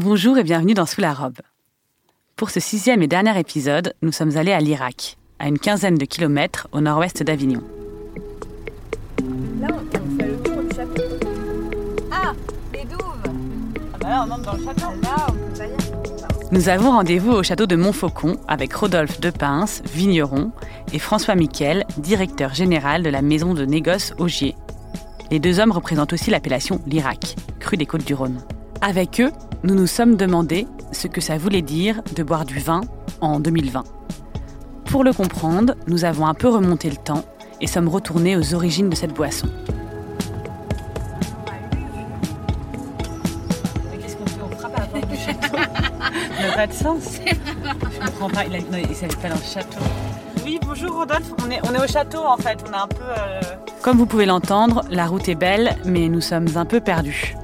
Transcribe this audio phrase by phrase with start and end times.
[0.00, 1.38] Bonjour et bienvenue dans Sous la robe.
[2.36, 6.04] Pour ce sixième et dernier épisode, nous sommes allés à l'Irak, à une quinzaine de
[6.04, 7.64] kilomètres au nord-ouest d'Avignon.
[9.60, 11.02] Là, on fait le tour du château.
[12.12, 12.32] Ah,
[12.72, 13.00] les douves
[13.92, 14.86] Ah bah là, on entre dans le château.
[15.02, 16.48] Là, on peut pas y aller.
[16.52, 20.52] Nous avons rendez-vous au château de Montfaucon avec Rodolphe Depince, vigneron,
[20.92, 24.54] et François Miquel, directeur général de la maison de négoce Augier.
[25.32, 28.40] Les deux hommes représentent aussi l'appellation l'Irak, cru des côtes du Rhône.
[28.80, 29.32] Avec eux,
[29.64, 32.82] nous nous sommes demandé ce que ça voulait dire de boire du vin
[33.20, 33.84] en 2020.
[34.86, 37.24] Pour le comprendre, nous avons un peu remonté le temps
[37.60, 39.48] et sommes retournés aux origines de cette boisson.
[44.00, 44.40] Qu'est-ce qu'on fait?
[44.50, 45.56] On frappe à la porte du château
[46.40, 47.02] Ça n'a pas de sens.
[47.26, 48.44] Je comprends pas.
[48.46, 49.78] Il, a, non, il s'habite pas dans le château.
[50.44, 51.32] Oui, bonjour Rodolphe.
[51.44, 52.58] On est, on est au château en fait.
[52.68, 53.02] On est un peu.
[53.02, 53.40] euh,
[53.82, 57.34] Comme vous pouvez l'entendre, la route est belle, mais nous sommes un peu perdus.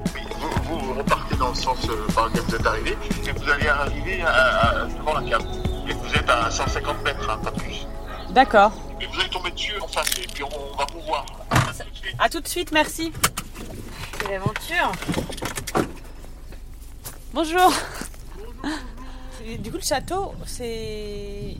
[1.55, 5.13] Le sens euh, par lequel vous êtes arrivé et vous allez arriver à, à- devant
[5.19, 5.45] la cave.
[5.87, 7.85] Et vous êtes à 150 mètres, hein, pas plus.
[8.31, 8.71] D'accord.
[9.01, 11.25] Et vous allez tomber dessus en face et puis on, on va vous voir.
[11.25, 12.15] Tout de suite.
[12.19, 13.11] À tout de suite, merci.
[14.19, 14.91] C'est l'aventure.
[17.33, 17.71] Bonjour.
[19.37, 21.55] C'est- Du coup, le château, c'est.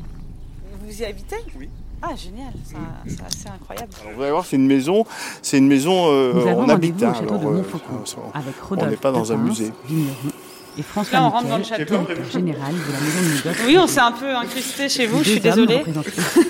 [0.81, 1.37] Vous y habitez?
[1.57, 1.69] Oui.
[2.01, 2.51] Ah, génial.
[2.65, 3.89] Ça- C'est assez incroyable.
[4.01, 5.05] Alors, vous allez voir, c'est une maison,
[5.41, 7.11] c'est une maison euh, Nous avons en rendez-vous habitat.
[7.11, 9.71] au château de euh, Montfaucon avec on Rodolphe n'est pas dans un musée.
[10.77, 11.95] Et François Là, on rentre dans le château.
[12.31, 13.67] général de la maison de.
[13.67, 15.83] Oui, on s'est un peu incrusté chez vous, je suis désolée.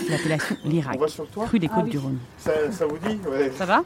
[0.10, 1.00] l'appellation l'Irak,
[1.38, 2.18] On cru des côtes du Rhône.
[2.38, 3.52] ça, ça vous dit ouais.
[3.58, 3.84] Ça va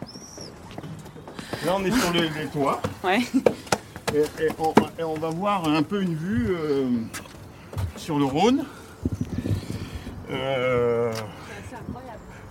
[1.65, 3.19] Là, on est sur les, les toits Ouais.
[4.13, 6.87] et, et on, et on va voir un peu une vue euh,
[7.97, 8.63] sur le Rhône.
[10.31, 11.11] Euh,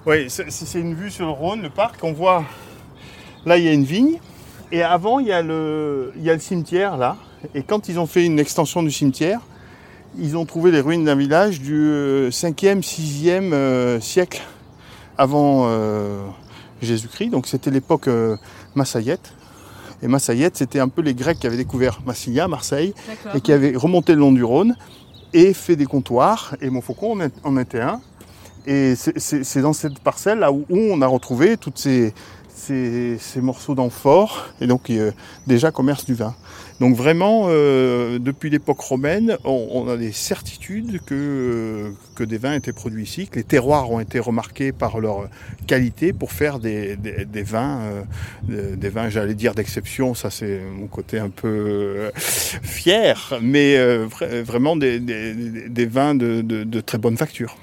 [0.07, 2.03] Oui, c'est une vue sur le Rhône, le parc.
[2.03, 2.45] On voit,
[3.45, 4.19] là, il y a une vigne.
[4.71, 7.17] Et avant, il y, a le, il y a le cimetière, là.
[7.55, 9.41] Et quand ils ont fait une extension du cimetière,
[10.19, 14.43] ils ont trouvé les ruines d'un village du euh, 5e, 6e euh, siècle
[15.17, 16.21] avant euh,
[16.83, 17.31] Jésus-Christ.
[17.31, 18.37] Donc c'était l'époque euh.
[20.01, 22.95] Et Massaillette, c'était un peu les Grecs qui avaient découvert Massilia, Marseille,
[23.35, 24.77] et qui avaient remonté le long du Rhône
[25.33, 26.55] et fait des comptoirs.
[26.61, 28.01] Et Montfaucon en était un.
[28.71, 32.13] Et c'est- dans cette parcelle là où, où on a retrouvé tous ces,
[32.55, 35.11] ces, ces morceaux d'amphore et donc euh,
[35.47, 36.35] déjà commerce du vin.
[36.79, 42.37] Donc vraiment, euh, depuis l'époque romaine, on, on a des certitudes que, euh, que des
[42.39, 45.29] vins étaient produits ici, que les terroirs ont été remarqués par leur
[45.67, 47.81] qualité pour faire des, des, des vins,
[48.51, 53.77] euh, des vins, j'allais dire d'exception, ça c'est mon côté un peu euh, fier, mais
[53.79, 57.57] euh, vra- vraiment des- des vins de, de, de très bonne facture.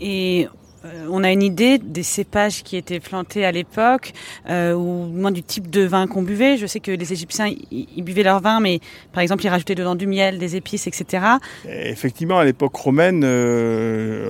[0.00, 0.48] Et
[0.86, 4.12] euh, on a une idée des cépages qui étaient plantés à l'époque,
[4.48, 6.56] euh, ou moins du type de vin qu'on buvait.
[6.56, 8.80] Je sais que les Égyptiens, ils buvaient leur vin, mais
[9.12, 11.24] par exemple, ils rajoutaient dedans du miel, des épices, etc.
[11.68, 14.25] Et Effectivement, à l'époque romaine, euh,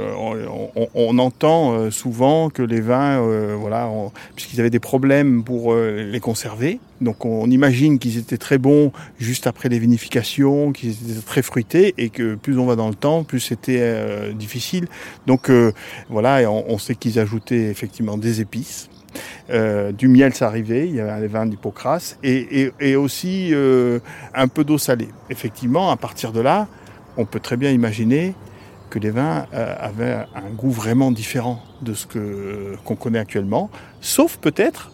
[0.94, 3.90] on, entend euh, souvent que les vins, euh, voilà,
[4.34, 8.92] puisqu'ils avaient des problèmes pour euh, les conserver, donc on imagine qu'ils étaient très bons
[9.18, 12.94] juste après les vinifications, qu'ils étaient très fruités, et que plus on va dans le
[12.94, 14.86] temps, plus c'était difficile.
[15.26, 15.50] Donc
[16.08, 18.88] voilà, on, sait qu'ils ajoutaient effectivement des épices.
[19.98, 23.52] Du miel, ça arrivait, il y avait les vins d'Hippocrate, et, aussi
[24.34, 25.08] un peu d'eau salée.
[25.28, 26.66] Effectivement, à partir de là,
[27.18, 28.34] on peut très bien imaginer
[28.90, 33.70] que les vins euh, avaient un goût vraiment différent de ce que qu'on connaît actuellement,
[34.00, 34.92] sauf peut-être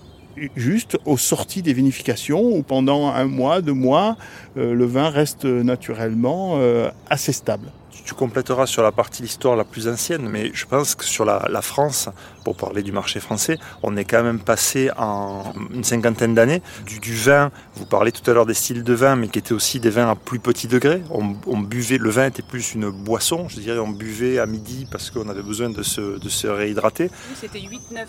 [0.56, 4.16] juste aux sorties des vinifications où pendant un mois, deux mois,
[4.56, 7.68] euh, le vin reste naturellement euh, assez stable.
[8.04, 11.46] Tu compléteras sur la partie l'histoire la plus ancienne, mais je pense que sur la,
[11.50, 12.08] la France,
[12.44, 16.98] pour parler du marché français, on est quand même passé en une cinquantaine d'années du,
[16.98, 17.50] du vin.
[17.76, 20.10] Vous parlez tout à l'heure des styles de vin, mais qui étaient aussi des vins
[20.10, 21.02] à plus petit degré.
[21.10, 24.86] On, on buvait, le vin était plus une boisson, je dirais, on buvait à midi
[24.90, 27.10] parce qu'on avait besoin de se, de se réhydrater.
[27.40, 27.68] C'était 8-9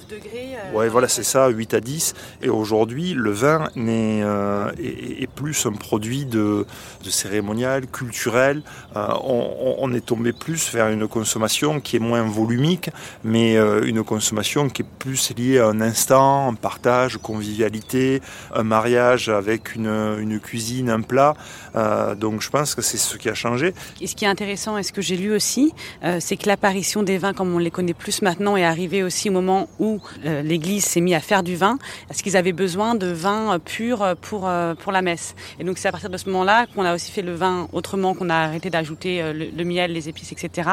[0.10, 0.56] degrés.
[0.74, 2.14] Ouais, voilà, c'est ça, 8 à 10.
[2.42, 6.66] Et aujourd'hui, le vin n'est, euh, est, est plus un produit de,
[7.04, 8.64] de cérémonial, culturel.
[8.96, 12.90] Euh, on, on est tombé plus vers une consommation qui est moins volumique,
[13.24, 18.22] mais euh, une consommation qui est plus liée à un instant, un partage, convivialité,
[18.54, 21.36] un mariage avec une, cuisine, un plat.
[21.76, 23.74] Euh, donc je pense que c'est ce qui a changé.
[24.02, 25.74] Et ce qui est intéressant, et ce que j'ai lu aussi,
[26.04, 29.30] euh, c'est que l'apparition des vins, comme on les connaît plus maintenant, est arrivée aussi
[29.30, 31.78] au moment où l'Église s'est mise à faire du vin,
[32.08, 34.50] parce qu'ils avaient besoin de vin pur pour,
[34.80, 35.36] pour la messe.
[35.60, 38.14] Et donc c'est à partir de ce moment-là qu'on a aussi fait le vin autrement,
[38.14, 40.70] qu'on a arrêté d'ajouter euh, le, le miel, les épices, etc.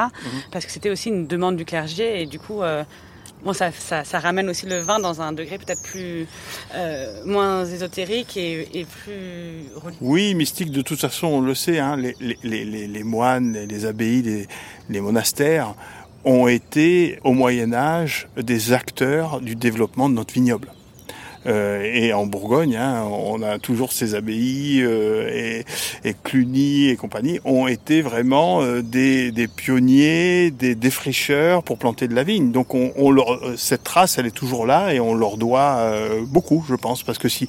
[0.53, 2.85] Parce que c'était aussi une demande du clergé, et du coup, euh,
[3.43, 6.27] Bon, ça, ça, ramène aussi le vin dans un degré peut-être plus
[6.75, 9.65] euh, moins ésotérique et, plus
[10.03, 13.87] oui mystique de toute façon on le sait hein, les, les, les, les, moines les
[13.87, 14.47] abbayes
[14.91, 15.75] les monastères
[16.25, 20.71] ont été au Moyen Âge des acteurs du développement de notre vignoble.
[21.47, 25.63] Euh, et en Bourgogne, hein, on a toujours ces abbayes euh,
[26.05, 32.15] et, Cluny et compagnie ont été vraiment euh, des, pionniers, des défricheurs pour planter de
[32.15, 32.53] la vigne.
[32.53, 35.93] Donc on, leur, cette trace, elle est toujours là et on leur doit
[36.27, 37.49] beaucoup, je pense, parce que si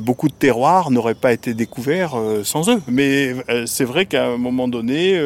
[0.00, 2.80] beaucoup de terroirs n'auraient pas été découverts sans eux.
[2.88, 3.34] Mais
[3.66, 5.20] c'est vrai qu'à un moment donné,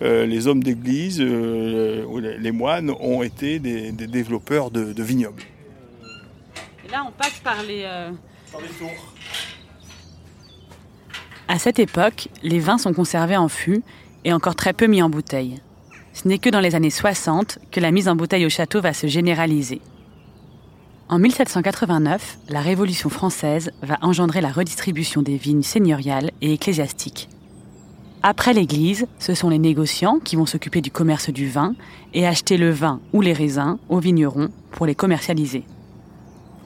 [0.00, 5.44] les hommes d'église, les moines ont été des, développeurs de vignobles
[6.90, 8.10] là, on passe par les, euh,
[8.78, 9.14] tours.
[11.48, 13.82] À cette époque, les vins sont conservés en fût
[14.24, 15.60] et encore très peu mis en bouteille.
[16.12, 18.92] Ce n'est que dans les années 60 que la mise en bouteille au château va
[18.92, 19.80] se généraliser.
[21.08, 27.28] En 1789, la Révolution française va engendrer la redistribution des vignes seigneuriales et ecclésiastiques.
[28.22, 31.74] Après l'Église, ce sont les négociants qui vont s'occuper du commerce du vin
[32.12, 35.64] et acheter le vin ou les raisins aux vignerons pour les commercialiser.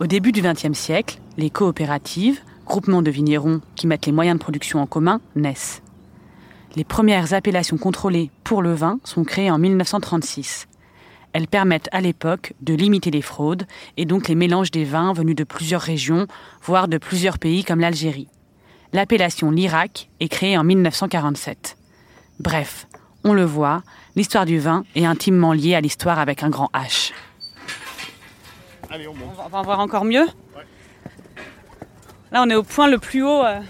[0.01, 4.43] Au début du XXe siècle, les coopératives, groupements de vignerons qui mettent les moyens de
[4.43, 5.83] production en commun, naissent.
[6.75, 10.67] Les premières appellations contrôlées pour le vin sont créées en 1936.
[11.33, 15.37] Elles permettent à l'époque de limiter les fraudes et donc les mélanges des vins venus
[15.37, 16.27] de plusieurs régions,
[16.61, 18.29] voire de plusieurs pays comme l'Algérie.
[18.93, 21.77] L'appellation l'Irak est créée en 1947.
[22.41, 22.89] Bref,
[23.23, 23.85] on le voit,
[24.17, 27.13] l'histoire du vin est intimement liée à l'histoire avec un grand H
[29.09, 30.27] on, va, en voir encore mieux.
[32.33, 33.45] Là, on est au point le plus haut.
[33.45, 33.61] Euh.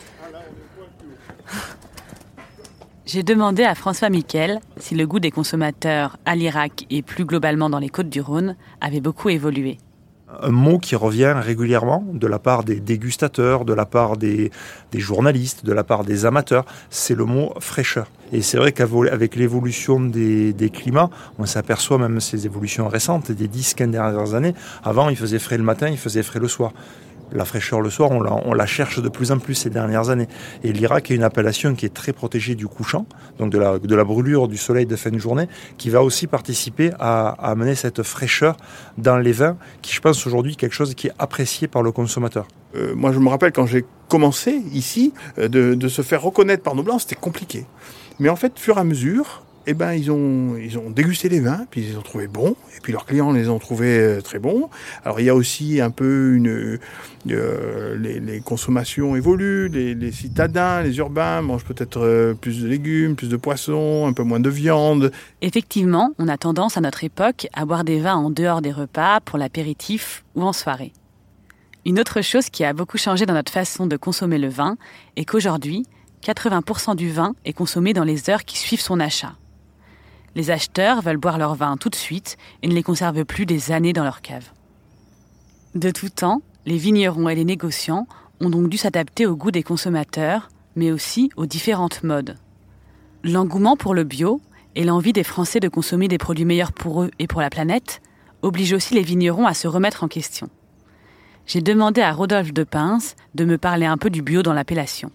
[3.06, 7.68] J'ai demandé à François Miquel si le goût des consommateurs à l'Irak et plus globalement
[7.68, 9.78] dans les côtes du Rhône avait beaucoup évolué
[10.42, 14.50] un mot qui revient régulièrement de la part des dégustateurs, de la part des,
[14.92, 18.06] journalistes, de la part des amateurs, c'est le mot fraîcheur.
[18.32, 23.90] Et c'est vrai qu'avec l'évolution des, climats, on s'aperçoit même ces évolutions récentes des 10-15
[23.90, 26.72] dernières années, avant il faisait frais le matin, il faisait frais le soir
[27.32, 30.28] la fraîcheur le soir, on la, cherche de plus en plus ces dernières années.
[30.62, 33.06] Et l'Irak est une appellation qui est très protégée du couchant,
[33.38, 35.48] donc de la, brûlure du soleil de fin de journée,
[35.78, 38.56] qui va aussi participer à, amener cette fraîcheur
[38.98, 42.46] dans les vins, qui je pense aujourd'hui quelque chose qui est apprécié par le consommateur.
[42.74, 46.62] Euh, moi je me rappelle quand j'ai commencé ici, euh, de, de se faire reconnaître
[46.62, 47.66] par nos blancs, c'était compliqué.
[48.18, 51.40] Mais en fait, fur et à mesure, eh ben, ils ont, ils ont dégusté les
[51.40, 54.20] vins, puis ils les ont trouvés bons, et puis leurs clients les ont trouvés euh,
[54.20, 54.68] très bons.
[55.04, 56.78] Alors il y a aussi un peu une,
[57.30, 63.28] euh, les, consommations évoluent, les, citadins, les urbains mangent peut-être euh, plus de légumes, plus
[63.28, 65.12] de poissons, un peu moins de viande.
[65.40, 69.20] Effectivement, on a tendance à notre époque à boire des vins en dehors des repas,
[69.20, 70.92] pour l'apéritif ou en soirée.
[71.86, 74.76] Une autre chose qui a beaucoup changé dans notre façon de consommer le vin
[75.16, 75.84] est qu'aujourd'hui,
[76.24, 79.34] 80% du vin est consommé dans les heures qui suivent son achat.
[80.34, 83.70] Les acheteurs veulent boire leur vin tout de suite et ne les conservent plus des
[83.70, 84.50] années dans leur cave.
[85.74, 88.06] De tout temps, les vignerons et les négociants
[88.40, 92.36] ont donc dû s'adapter au goût des consommateurs, mais aussi aux différentes modes.
[93.22, 94.40] L'engouement pour le bio
[94.74, 98.02] et l'envie des Français de consommer des produits meilleurs pour eux et pour la planète
[98.42, 100.48] obligent aussi les vignerons à se remettre en question.
[101.46, 105.10] J'ai demandé à Rodolphe de Pince de me parler un peu du bio dans l'appellation.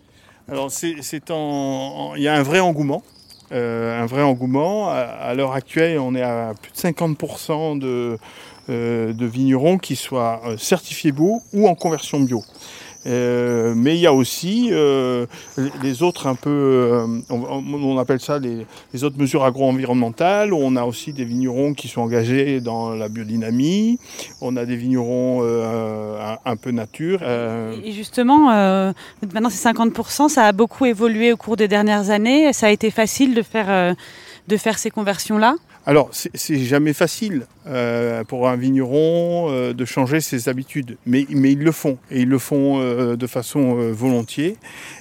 [0.47, 3.03] Alors, il y a un vrai engouement.
[3.51, 4.89] Euh, un vrai engouement.
[4.89, 8.17] À, l'heure actuelle, on est à plus de 50% de,
[8.69, 12.43] euh, de vignerons qui soient euh, certifiés bio ou en conversion bio.
[13.05, 15.25] Euh, mais il y a aussi euh,
[15.81, 20.53] les autres un peu, euh, on, appelle ça les, autres mesures agro-environnementales.
[20.53, 23.99] On a aussi des vignerons qui sont engagés dans la biodynamie.
[24.41, 27.23] On a des vignerons un, un, peu nature.
[27.23, 28.47] Et justement,
[29.33, 30.29] maintenant c'est 50%.
[30.29, 32.51] Ça a beaucoup évolué au cours des dernières années.
[32.53, 33.95] Ça a été facile de faire,
[34.47, 40.19] de faire ces conversions-là alors, c'est jamais facile euh, pour un vigneron euh, de changer
[40.19, 44.57] ses habitudes, mais, mais, ils le font, et ils le font euh, de façon volontiers.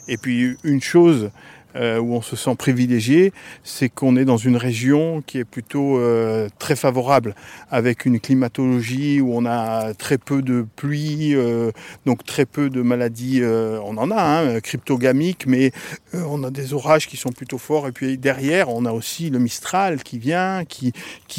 [0.06, 1.30] Et puis, une chose
[1.78, 3.32] euh, où on se sent privilégié,
[3.62, 7.36] c'est qu'on est dans une région qui est plutôt euh, très favorable,
[7.70, 11.70] avec une climatologie où on a très peu de pluie, euh,
[12.04, 13.42] donc très peu de maladies.
[13.44, 15.70] on en a, hein, cryptogamiques, mais
[16.14, 17.86] on a des orages qui sont plutôt forts.
[17.86, 20.92] Et puis derrière, on a aussi le Mistral qui vient, qui,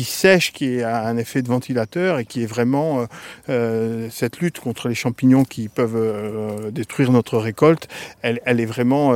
[0.04, 3.06] sèche, qui a un effet de ventilateur et qui est vraiment
[3.48, 7.88] cette lutte contre les champignons qui peuvent détruire notre récolte.
[8.22, 9.14] Elle, est vraiment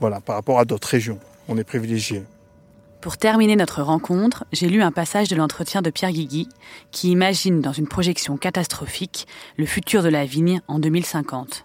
[0.00, 1.18] voilà, par rapport à d'autres régions.
[1.48, 2.24] On est privilégié.
[3.00, 6.48] Pour terminer notre rencontre, j'ai lu un passage de l'entretien de Pierre Guigui
[6.90, 11.64] qui imagine dans une projection catastrophique le futur de la vigne en 2050.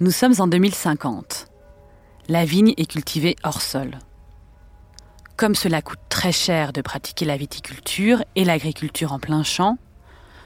[0.00, 1.48] Nous sommes en 2050.
[2.28, 3.98] La vigne est cultivée hors sol.
[5.36, 9.76] Comme cela coûte très cher de pratiquer la viticulture et l'agriculture en plein champ,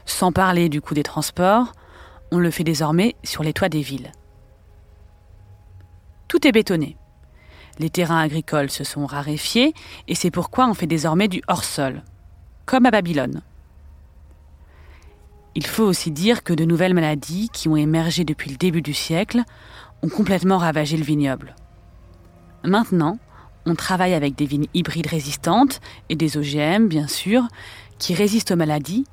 [0.05, 1.73] sans parler du coût des transports,
[2.31, 4.11] on le fait désormais sur les toits des villes.
[6.27, 6.97] Tout est bétonné.
[7.79, 9.73] Les terrains agricoles se sont raréfiés
[10.07, 12.03] et c'est pourquoi on fait désormais du hors-sol,
[12.65, 13.41] comme à Babylone.
[15.55, 18.93] Il faut aussi dire que de nouvelles maladies qui ont émergé depuis le début du
[18.93, 19.43] siècle
[20.03, 21.55] ont complètement ravagé le vignoble.
[22.63, 23.17] Maintenant,
[23.65, 25.79] on travaille avec des vignes hybrides résistantes
[26.09, 27.47] et des OGM, bien sûr,
[27.99, 29.05] qui résistent aux maladies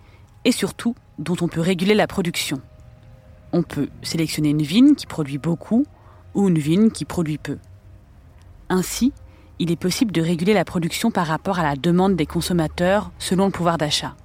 [0.44, 2.60] et surtout dont on peut réguler la production.
[3.52, 5.86] On peut sélectionner une vigne qui produit beaucoup
[6.34, 7.58] ou une vigne qui produit peu.
[8.68, 9.12] Ainsi,
[9.58, 13.46] il est possible de réguler la production par rapport à la demande des consommateurs selon
[13.46, 14.16] le pouvoir d'achat.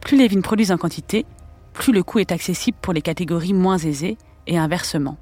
[0.00, 1.26] Plus les vignes produisent en quantité,
[1.74, 4.16] plus le coût est accessible pour les catégories moins aisées
[4.46, 5.18] et inversement.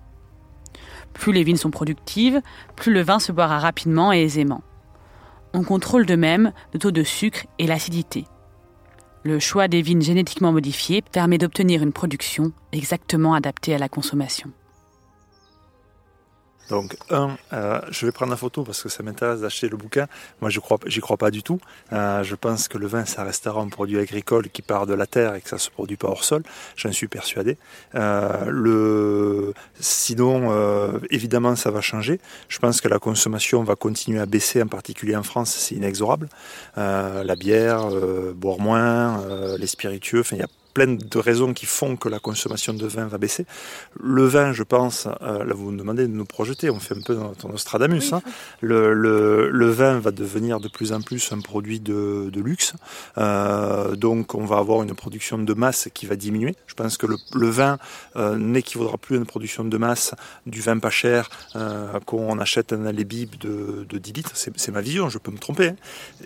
[1.13, 2.41] Plus les vignes sont productives,
[2.77, 4.63] plus le vin se boira rapidement et aisément.
[5.55, 8.27] On contrôle de même le taux de sucre et l'acidité.
[9.23, 14.53] Le choix des vignes génétiquement modifiées permet d'obtenir une production exactement adaptée à la consommation.
[16.69, 20.07] Donc, un, euh, je vais prendre la photo parce que ça m'intéresse d'acheter le bouquin.
[20.41, 21.61] Moi, je crois, j'y crois pas du tout.
[21.93, 25.07] Euh, je pense que le vin, ça restera un produit agricole qui part de la
[25.07, 26.43] terre et que ça se produit pas hors sol.
[26.77, 27.57] J'en suis persuadé.
[27.95, 32.21] Euh, sinon, évidemment, ça va changer.
[32.49, 36.29] Je pense que la consommation va continuer à baisser, en particulier en France, c'est inexorable.
[36.77, 37.89] La bière,
[38.35, 39.23] boire moins,
[39.59, 40.21] les spiritueux.
[40.21, 43.17] Enfin, il y a plein de raisons qui font que la consommation de vin va
[43.17, 43.47] baisser.
[43.99, 47.01] Le vin, je pense, euh, là vous me demandez de nous projeter, on fait un
[47.01, 48.13] peu notre Nostradamus.
[48.13, 48.21] Hein.
[48.61, 52.75] Le, le, le, vin va devenir de plus en plus un produit de, de luxe,
[53.17, 56.55] euh, donc on va avoir une production de masse qui va diminuer.
[56.67, 57.79] Je pense que le, le vin
[58.17, 60.15] euh, n'équivaudra plus à une production de masse
[60.45, 61.31] du vin pas cher
[62.05, 64.33] qu'on achète un allébib de, de 10 litres.
[64.35, 65.69] C'est ma vision, je peux me tromper.
[65.69, 65.77] Hein.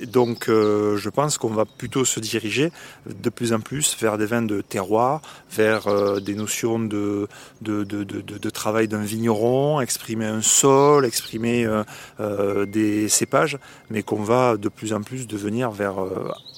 [0.09, 2.73] Donc je pense qu'on va plutôt se diriger
[3.07, 7.29] de plus en plus vers des vins de terroir, vers euh, des notions de,
[7.61, 11.85] de, de, travail d'un vigneron, exprimer un sol, exprimer euh,
[12.21, 13.59] euh, des cépages,
[13.91, 15.97] mais qu'on va de plus en plus devenir vers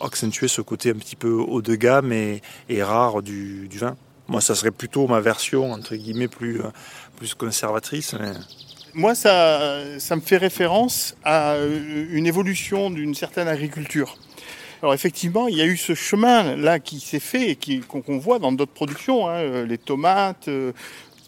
[0.01, 3.97] accentuer ce côté un petit peu haut de gamme et, et rare du, vin.
[4.29, 6.61] Moi, ça serait plutôt ma version, entre guillemets, plus,
[7.17, 8.15] plus conservatrice.
[8.95, 11.57] Moi, ça, ça me fait référence à
[12.11, 14.17] une évolution d'une certaine agriculture.
[14.83, 18.41] Alors effectivement, il y a eu ce chemin là qui s'est fait et qu'on voit
[18.41, 20.73] dans d'autres productions, hein, euh, les tomates, euh,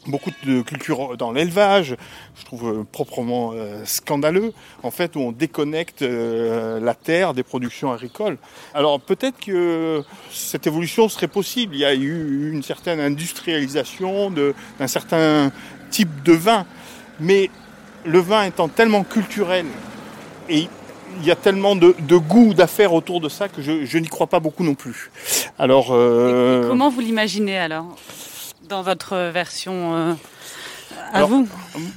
[0.08, 1.94] beaucoup de cultures dans l'élevage,
[2.34, 3.52] je trouve euh, proprement
[3.84, 8.38] scandaleux, en fait, où on déconnecte la terre des productions agricoles.
[8.74, 11.76] Alors peut-être que cette évolution serait possible.
[11.76, 15.52] Il y a eu une certaine industrialisation d'un certain
[15.92, 16.66] type de vin,
[17.20, 17.50] mais
[18.04, 19.66] le vin étant tellement culturel
[20.48, 20.68] et
[21.20, 24.40] il y a tellement de, goût, d'affaires autour de ça que je, n'y crois pas
[24.40, 25.10] beaucoup non plus.
[25.58, 27.96] Alors, euh, comment vous l'imaginez alors
[28.68, 30.14] dans votre version euh,
[31.12, 31.46] à vous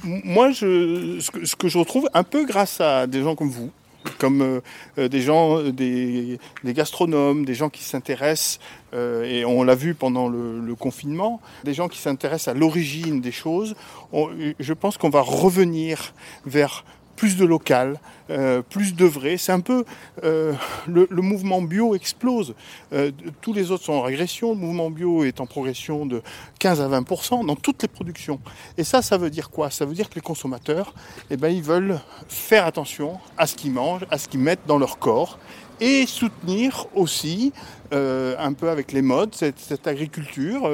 [0.04, 3.70] Moi, je, ce, que, je retrouve un peu grâce à des gens comme vous,
[4.18, 4.60] comme
[4.98, 8.58] euh, des gens, des, gastronomes, des gens qui s'intéressent,
[8.94, 13.74] et on l'a vu pendant le, confinement, des gens qui s'intéressent à l'origine des choses.
[14.12, 16.14] je pense qu'on va revenir
[16.46, 16.84] vers
[17.18, 17.98] plus de local,
[18.30, 19.36] euh, plus de vrai.
[19.38, 19.84] C'est un peu
[20.22, 20.54] euh,
[20.86, 22.54] le, mouvement bio explose.
[22.92, 23.10] Euh,
[23.40, 24.50] tous les autres sont en régression.
[24.50, 26.22] Le mouvement bio est en progression de
[26.60, 28.38] 15 à 20% dans toutes les productions.
[28.78, 29.68] Et ça, ça veut dire quoi?
[29.70, 30.94] Ça veut dire que les consommateurs,
[31.28, 31.98] eh ben, ils veulent
[32.28, 35.40] faire attention à ce qu'ils mangent, à ce qu'ils mettent dans leur corps
[35.80, 37.52] et soutenir aussi
[37.92, 40.68] un peu avec les modes cette, agriculture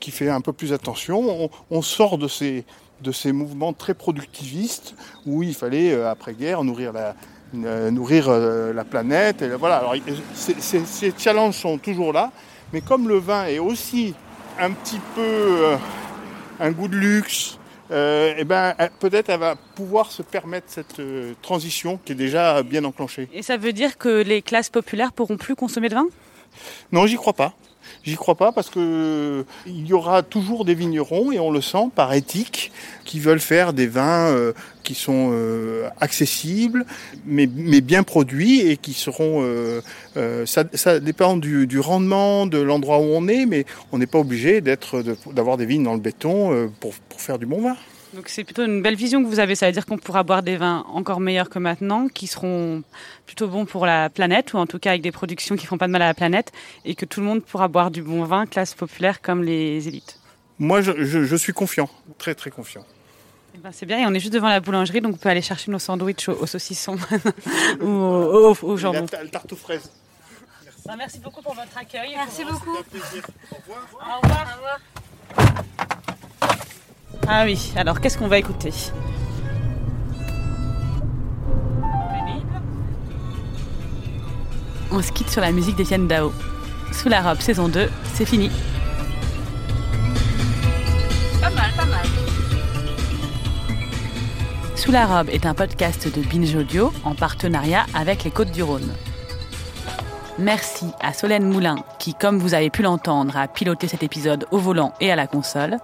[0.00, 1.48] qui fait un peu plus attention.
[1.70, 2.64] on sort de ces
[3.02, 4.94] de ces mouvements très productivistes
[5.26, 7.14] où il fallait, euh, après-guerre, nourrir la,
[7.54, 9.42] euh, nourrir euh, la planète.
[9.42, 9.76] Et voilà.
[9.76, 9.94] Alors,
[10.34, 12.32] ces challenges sont toujours là,
[12.72, 14.14] mais comme le vin est aussi
[14.58, 15.76] un petit peu
[16.58, 17.58] un goût de luxe,
[17.90, 21.00] eh ben, peut-être elle va pouvoir se permettre cette
[21.40, 23.28] transition qui est déjà bien enclenchée.
[23.32, 26.06] Et ça veut dire que les classes populaires pourront plus consommer de vin?
[26.90, 27.54] Non, j'y crois pas.
[28.04, 31.88] J'y crois pas parce que il y aura toujours des vignerons et on le sent
[31.94, 32.72] par éthique
[33.04, 34.52] qui veulent faire des vins euh,
[34.82, 36.84] qui sont euh, accessibles
[37.26, 39.80] mais, bien produits et qui seront euh,
[40.46, 45.02] ça, dépend du, rendement de l'endroit où on est mais on n'est pas obligé d'être
[45.32, 47.76] d'avoir des vignes dans le béton pour, pour faire du bon vin.
[48.14, 50.42] Donc c'est plutôt une belle vision que vous avez, ça veut dire qu'on pourra boire
[50.42, 52.82] des vins encore meilleurs que maintenant, qui seront
[53.26, 55.86] plutôt bons pour la planète, ou en tout cas avec des productions qui font pas
[55.86, 56.52] de mal à la planète,
[56.84, 60.18] et que tout le monde pourra boire du bon vin, classe populaire comme les élites.
[60.58, 62.84] Moi, je, suis confiant, très très confiant.
[63.54, 65.42] Eh ben, c'est bien, et on est juste devant la boulangerie, donc on peut aller
[65.42, 66.96] chercher nos sandwichs au, saucisson
[67.80, 69.06] ou au, au, jambon.
[69.12, 69.90] La, tarte aux fraises.
[70.64, 70.82] Merci.
[70.86, 72.12] Ben, merci beaucoup pour votre accueil.
[72.16, 72.70] Merci beaucoup.
[72.70, 73.86] Au revoir.
[73.92, 74.46] Au revoir.
[75.36, 75.64] Au revoir.
[77.30, 78.72] Ah oui, alors qu'est-ce qu'on va écouter
[84.90, 86.32] On se quitte sur la musique d'Etienne Dao.
[86.90, 88.50] Sous la robe, saison 2, c'est fini.
[91.42, 92.06] Pas mal, pas mal.
[94.74, 98.62] Sous la robe est un podcast de Binge Audio en partenariat avec les Côtes du
[98.62, 98.90] Rhône.
[100.38, 104.56] Merci à Solène Moulin qui, comme vous avez pu l'entendre, a piloté cet épisode au
[104.56, 105.76] volant et à la console.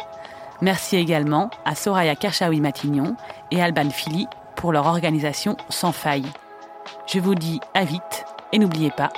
[0.65, 3.17] Merci également à Soraya Kershawi-Matignon
[3.51, 6.25] et Alban Philly pour leur organisation sans faille.
[7.07, 9.11] Je vous dis à vite et n'oubliez pas,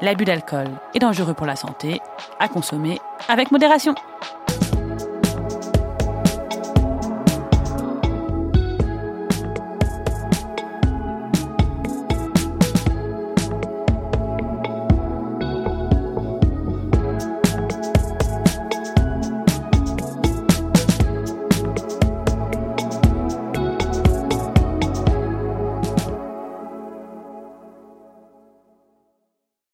[0.00, 2.00] l'abus d'alcool est dangereux pour la santé,
[2.40, 3.94] à consommer avec modération.